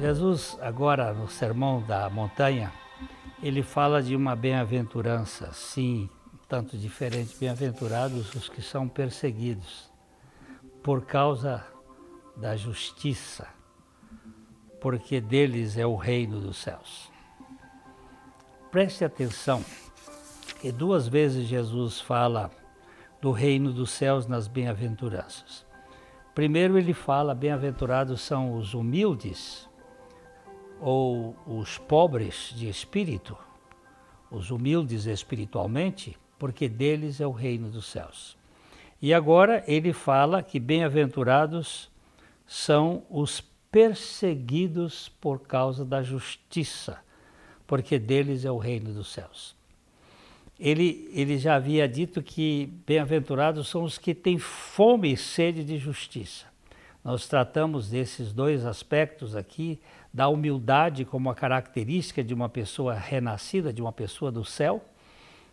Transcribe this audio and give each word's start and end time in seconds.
Jesus, 0.00 0.58
agora 0.60 1.12
no 1.12 1.28
Sermão 1.28 1.82
da 1.82 2.10
Montanha, 2.10 2.72
ele 3.42 3.62
fala 3.62 4.02
de 4.02 4.16
uma 4.16 4.34
bem-aventurança, 4.34 5.52
sim, 5.52 6.10
tanto 6.48 6.76
diferente. 6.76 7.36
Bem-aventurados 7.38 8.34
os 8.34 8.48
que 8.48 8.60
são 8.60 8.88
perseguidos 8.88 9.88
por 10.82 11.06
causa 11.06 11.64
da 12.36 12.56
justiça, 12.56 13.46
porque 14.80 15.20
deles 15.20 15.78
é 15.78 15.86
o 15.86 15.94
reino 15.94 16.40
dos 16.40 16.56
céus. 16.56 17.08
Preste 18.70 19.04
atenção 19.04 19.64
que 20.60 20.72
duas 20.72 21.06
vezes 21.06 21.46
Jesus 21.46 22.00
fala 22.00 22.50
do 23.20 23.32
reino 23.32 23.72
dos 23.72 23.90
céus 23.90 24.26
nas 24.26 24.48
bem-aventuranças. 24.48 25.66
Primeiro 26.34 26.78
ele 26.78 26.94
fala: 26.94 27.34
bem-aventurados 27.34 28.20
são 28.20 28.54
os 28.56 28.74
humildes 28.74 29.68
ou 30.80 31.36
os 31.46 31.76
pobres 31.76 32.54
de 32.56 32.68
espírito, 32.68 33.36
os 34.30 34.50
humildes 34.50 35.04
espiritualmente, 35.06 36.16
porque 36.38 36.68
deles 36.68 37.20
é 37.20 37.26
o 37.26 37.32
reino 37.32 37.68
dos 37.68 37.86
céus. 37.86 38.38
E 39.02 39.12
agora 39.12 39.62
ele 39.66 39.92
fala 39.92 40.42
que 40.42 40.58
bem-aventurados 40.58 41.90
são 42.46 43.02
os 43.10 43.40
perseguidos 43.70 45.08
por 45.20 45.40
causa 45.40 45.84
da 45.84 46.02
justiça, 46.02 46.98
porque 47.66 47.98
deles 47.98 48.44
é 48.44 48.50
o 48.50 48.58
reino 48.58 48.92
dos 48.92 49.12
céus. 49.12 49.59
Ele, 50.60 51.10
ele 51.14 51.38
já 51.38 51.56
havia 51.56 51.88
dito 51.88 52.22
que 52.22 52.70
bem-aventurados 52.86 53.66
são 53.68 53.82
os 53.82 53.96
que 53.96 54.14
têm 54.14 54.38
fome 54.38 55.14
e 55.14 55.16
sede 55.16 55.64
de 55.64 55.78
justiça. 55.78 56.44
Nós 57.02 57.26
tratamos 57.26 57.88
desses 57.88 58.30
dois 58.30 58.66
aspectos 58.66 59.34
aqui, 59.34 59.80
da 60.12 60.28
humildade 60.28 61.06
como 61.06 61.30
a 61.30 61.34
característica 61.34 62.22
de 62.22 62.34
uma 62.34 62.46
pessoa 62.48 62.94
renascida, 62.94 63.72
de 63.72 63.80
uma 63.80 63.90
pessoa 63.92 64.30
do 64.30 64.44
céu, 64.44 64.84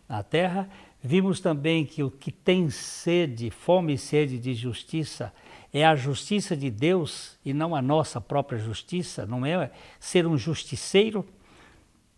na 0.06 0.22
terra. 0.22 0.68
Vimos 1.02 1.40
também 1.40 1.86
que 1.86 2.02
o 2.02 2.10
que 2.10 2.30
tem 2.30 2.68
sede, 2.68 3.50
fome 3.50 3.94
e 3.94 3.98
sede 3.98 4.38
de 4.38 4.52
justiça, 4.52 5.32
é 5.72 5.86
a 5.86 5.96
justiça 5.96 6.54
de 6.54 6.70
Deus 6.70 7.38
e 7.42 7.54
não 7.54 7.74
a 7.74 7.80
nossa 7.80 8.20
própria 8.20 8.58
justiça, 8.58 9.24
não 9.24 9.46
é 9.46 9.70
ser 9.98 10.26
um 10.26 10.36
justiceiro. 10.36 11.24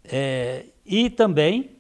É, 0.03 0.67
e 0.84 1.09
também, 1.09 1.70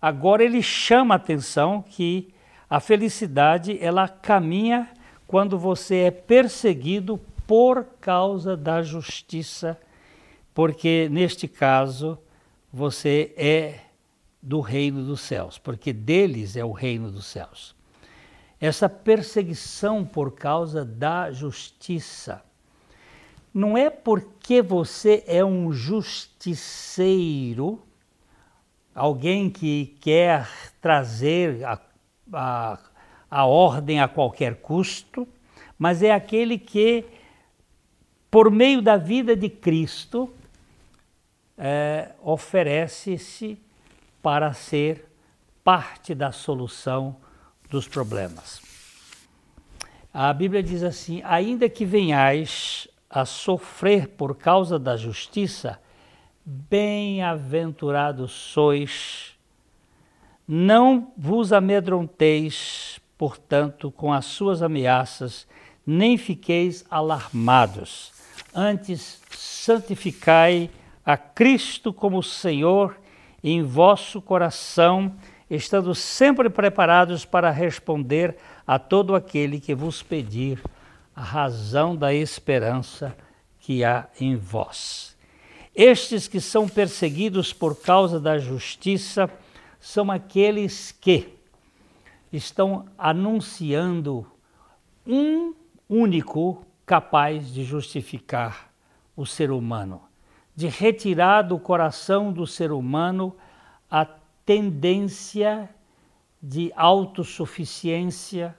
agora 0.00 0.42
ele 0.42 0.62
chama 0.62 1.14
a 1.14 1.16
atenção 1.16 1.82
que 1.82 2.32
a 2.68 2.80
felicidade 2.80 3.78
ela 3.80 4.08
caminha 4.08 4.88
quando 5.26 5.58
você 5.58 5.96
é 5.96 6.10
perseguido 6.10 7.20
por 7.46 7.84
causa 8.00 8.56
da 8.56 8.82
justiça, 8.82 9.78
porque 10.54 11.08
neste 11.10 11.48
caso 11.48 12.18
você 12.72 13.34
é 13.36 13.80
do 14.42 14.60
reino 14.60 15.04
dos 15.04 15.20
céus, 15.20 15.58
porque 15.58 15.92
deles 15.92 16.56
é 16.56 16.64
o 16.64 16.72
reino 16.72 17.10
dos 17.10 17.26
céus. 17.26 17.74
Essa 18.60 18.88
perseguição 18.88 20.04
por 20.04 20.32
causa 20.32 20.84
da 20.84 21.30
justiça 21.32 22.42
não 23.52 23.76
é 23.76 23.90
porque 23.90 24.62
você 24.62 25.24
é 25.26 25.44
um 25.44 25.72
justiceiro, 25.72 26.62
alguém 28.94 29.50
que 29.50 29.96
quer 30.00 30.48
trazer 30.80 31.64
a, 31.64 31.78
a 32.32 32.78
a 33.30 33.44
ordem 33.46 34.00
a 34.00 34.08
qualquer 34.08 34.56
custo, 34.56 35.26
mas 35.78 36.02
é 36.02 36.10
aquele 36.10 36.58
que, 36.58 37.04
por 38.30 38.50
meio 38.50 38.82
da 38.82 38.96
vida 38.96 39.36
de 39.36 39.48
Cristo, 39.48 40.32
é, 41.56 42.10
oferece-se 42.22 43.58
para 44.20 44.52
ser 44.52 45.06
parte 45.62 46.14
da 46.14 46.32
solução 46.32 47.16
dos 47.70 47.86
problemas. 47.86 48.60
A 50.12 50.32
Bíblia 50.32 50.62
diz 50.62 50.82
assim: 50.82 51.22
ainda 51.24 51.68
que 51.68 51.84
venhais 51.84 52.88
a 53.08 53.24
sofrer 53.24 54.08
por 54.08 54.34
causa 54.34 54.78
da 54.78 54.96
justiça, 54.96 55.78
bem-aventurados 56.68 58.32
sois, 58.32 59.36
não 60.46 61.12
vos 61.16 61.52
amedronteis 61.52 63.00
portanto, 63.20 63.90
com 63.90 64.14
as 64.14 64.24
suas 64.24 64.62
ameaças, 64.62 65.46
nem 65.86 66.16
fiqueis 66.16 66.86
alarmados. 66.90 68.14
Antes, 68.54 69.20
santificai 69.28 70.70
a 71.04 71.18
Cristo 71.18 71.92
como 71.92 72.22
Senhor 72.22 72.98
em 73.44 73.62
vosso 73.62 74.22
coração, 74.22 75.14
estando 75.50 75.94
sempre 75.94 76.48
preparados 76.48 77.26
para 77.26 77.50
responder 77.50 78.38
a 78.66 78.78
todo 78.78 79.14
aquele 79.14 79.60
que 79.60 79.74
vos 79.74 80.02
pedir 80.02 80.58
a 81.14 81.20
razão 81.20 81.94
da 81.94 82.14
esperança 82.14 83.14
que 83.58 83.84
há 83.84 84.06
em 84.18 84.34
vós. 84.34 85.14
Estes 85.74 86.26
que 86.26 86.40
são 86.40 86.68
perseguidos 86.68 87.52
por 87.52 87.80
causa 87.80 88.18
da 88.18 88.38
justiça 88.38 89.30
são 89.78 90.10
aqueles 90.10 90.92
que, 90.92 91.40
estão 92.32 92.86
anunciando 92.96 94.24
um 95.06 95.52
único 95.88 96.64
capaz 96.86 97.52
de 97.52 97.64
justificar 97.64 98.70
o 99.16 99.26
ser 99.26 99.50
humano, 99.50 100.00
de 100.54 100.68
retirar 100.68 101.42
do 101.42 101.58
coração 101.58 102.32
do 102.32 102.46
ser 102.46 102.70
humano 102.70 103.34
a 103.90 104.06
tendência 104.46 105.68
de 106.42 106.72
autossuficiência, 106.76 108.54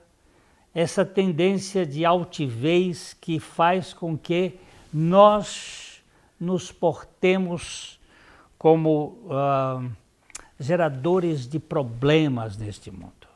essa 0.74 1.04
tendência 1.04 1.84
de 1.86 2.04
altivez 2.04 3.16
que 3.18 3.40
faz 3.40 3.92
com 3.92 4.16
que 4.16 4.58
nós 4.92 5.81
nos 6.42 6.72
portemos 6.72 8.00
como 8.58 9.16
uh, 9.26 9.88
geradores 10.58 11.46
de 11.46 11.60
problemas 11.60 12.56
neste 12.56 12.90
mundo. 12.90 13.28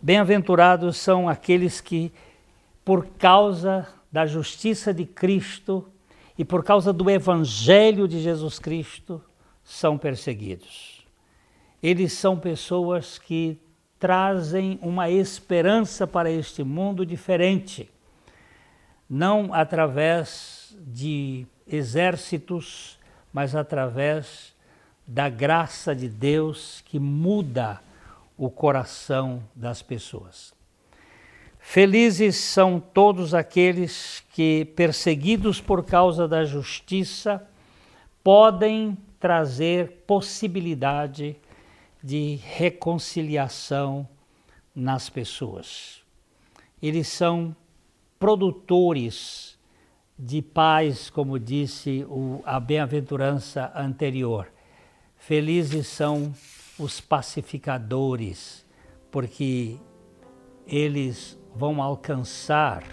Bem-aventurados 0.00 0.96
são 0.96 1.28
aqueles 1.28 1.82
que, 1.82 2.10
por 2.82 3.06
causa 3.18 3.86
da 4.10 4.24
justiça 4.24 4.92
de 4.94 5.04
Cristo 5.04 5.86
e 6.38 6.46
por 6.46 6.64
causa 6.64 6.94
do 6.94 7.10
Evangelho 7.10 8.08
de 8.08 8.22
Jesus 8.22 8.58
Cristo, 8.58 9.22
são 9.62 9.98
perseguidos. 9.98 11.06
Eles 11.82 12.14
são 12.14 12.38
pessoas 12.38 13.18
que 13.18 13.60
trazem 13.98 14.78
uma 14.80 15.10
esperança 15.10 16.06
para 16.06 16.30
este 16.30 16.64
mundo 16.64 17.04
diferente, 17.04 17.90
não 19.08 19.52
através 19.52 20.74
de 20.80 21.46
exércitos, 21.66 22.98
mas 23.32 23.54
através 23.54 24.54
da 25.06 25.28
graça 25.28 25.94
de 25.94 26.08
Deus 26.08 26.82
que 26.86 26.98
muda 26.98 27.80
o 28.36 28.50
coração 28.50 29.42
das 29.54 29.82
pessoas. 29.82 30.54
Felizes 31.58 32.36
são 32.36 32.78
todos 32.78 33.32
aqueles 33.32 34.22
que, 34.32 34.66
perseguidos 34.76 35.60
por 35.60 35.84
causa 35.84 36.28
da 36.28 36.44
justiça, 36.44 37.46
podem 38.22 38.96
trazer 39.18 40.04
possibilidade 40.06 41.36
de 42.02 42.38
reconciliação 42.44 44.06
nas 44.74 45.08
pessoas. 45.08 46.02
Eles 46.82 47.08
são 47.08 47.56
produtores 48.18 49.53
de 50.18 50.40
paz, 50.40 51.10
como 51.10 51.38
disse 51.38 52.04
o, 52.08 52.40
a 52.44 52.60
bem-aventurança 52.60 53.72
anterior. 53.74 54.46
Felizes 55.16 55.86
são 55.86 56.32
os 56.78 57.00
pacificadores, 57.00 58.64
porque 59.10 59.76
eles 60.66 61.38
vão 61.54 61.82
alcançar 61.82 62.84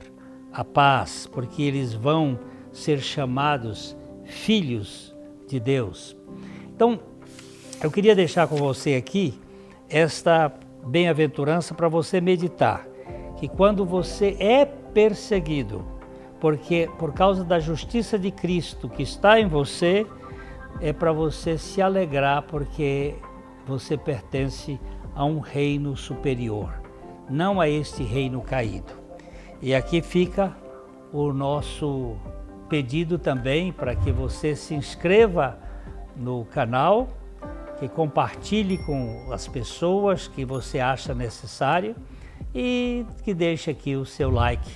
a 0.52 0.64
paz, 0.64 1.28
porque 1.28 1.62
eles 1.62 1.94
vão 1.94 2.40
ser 2.72 3.00
chamados 3.00 3.96
filhos 4.26 5.16
de 5.48 5.60
Deus. 5.60 6.16
Então, 6.74 7.00
eu 7.84 7.92
queria 7.92 8.16
deixar 8.16 8.48
com 8.48 8.56
você 8.56 8.96
aqui 8.96 9.40
esta 9.90 10.54
bem-aventurança 10.86 11.74
para 11.74 11.88
você 11.88 12.22
meditar, 12.22 12.88
que 13.38 13.48
quando 13.48 13.86
você 13.86 14.36
é 14.40 14.66
perseguido, 14.66 15.86
porque 16.42 16.90
por 16.98 17.14
causa 17.14 17.44
da 17.44 17.60
justiça 17.60 18.18
de 18.18 18.32
Cristo 18.32 18.90
que 18.90 19.04
está 19.04 19.40
em 19.40 19.48
você, 19.48 20.08
é 20.82 20.92
para 20.92 21.12
você 21.12 21.56
se 21.56 21.82
alegrar, 21.82 22.42
porque 22.42 23.16
você 23.66 23.96
pertence 23.96 24.80
a 25.16 25.24
um 25.24 25.40
reino 25.40 25.96
superior. 25.96 26.82
não 27.30 27.62
a 27.62 27.70
este 27.70 28.04
reino 28.04 28.42
caído. 28.42 28.92
E 29.62 29.74
aqui 29.74 30.02
fica 30.02 30.54
o 31.14 31.32
nosso 31.32 32.18
pedido 32.68 33.18
também 33.18 33.72
para 33.72 33.96
que 33.96 34.12
você 34.12 34.54
se 34.54 34.74
inscreva 34.74 35.58
no 36.14 36.44
canal, 36.44 37.08
que 37.80 37.88
compartilhe 37.88 38.78
com 38.80 39.32
as 39.32 39.48
pessoas 39.48 40.28
que 40.28 40.44
você 40.44 40.82
acha 40.82 41.16
necessário 41.16 41.96
e 42.54 43.06
que 43.24 43.34
deixe 43.34 43.72
aqui 43.72 43.96
o 43.96 44.06
seu 44.06 44.30
like 44.30 44.70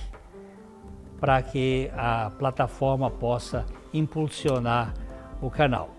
para 1.20 1.40
que 1.42 1.90
a 1.96 2.30
plataforma 2.38 3.10
possa 3.10 3.64
impulsionar 3.92 4.92
o 5.40 5.50
canal. 5.50 5.90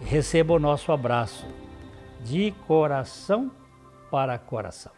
Receba 0.00 0.54
o 0.54 0.58
nosso 0.58 0.92
abraço 0.92 1.46
de 2.20 2.52
coração 2.66 3.50
para 4.10 4.38
coração. 4.38 4.92